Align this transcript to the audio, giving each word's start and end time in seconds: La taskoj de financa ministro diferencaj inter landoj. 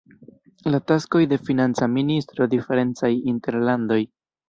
La 0.75 0.79
taskoj 0.91 1.21
de 1.35 1.39
financa 1.51 1.91
ministro 1.99 2.51
diferencaj 2.57 3.15
inter 3.37 3.63
landoj. 3.71 4.05